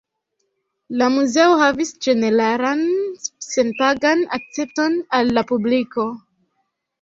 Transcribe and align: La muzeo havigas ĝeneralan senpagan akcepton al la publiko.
La 1.01 1.09
muzeo 1.15 1.51
havigas 1.59 1.91
ĝeneralan 2.05 2.81
senpagan 3.49 4.25
akcepton 4.39 4.97
al 5.19 5.31
la 5.41 5.45
publiko. 5.53 6.09